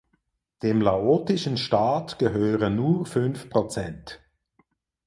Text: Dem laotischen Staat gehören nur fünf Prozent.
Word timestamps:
Dem 0.63 0.81
laotischen 0.81 1.57
Staat 1.57 2.17
gehören 2.17 2.75
nur 2.75 3.05
fünf 3.05 3.51
Prozent. 3.51 4.19